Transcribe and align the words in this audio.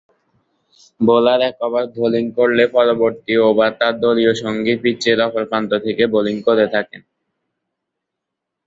Bowler 0.99 1.39
এক 1.49 1.57
over 1.67 1.85
bowling 1.95 2.25
করলে 2.37 2.63
পরবর্তী 2.75 3.33
ওভার 3.47 3.71
তার 3.79 3.93
দলীয় 4.03 4.33
সঙ্গী 4.43 4.73
পিচের 4.83 5.17
অপর 5.27 5.43
প্রান্ত 5.49 5.71
থেকে 5.85 6.03
বোলিং 6.13 6.35
করে 6.47 6.65
থাকেন। 6.75 7.01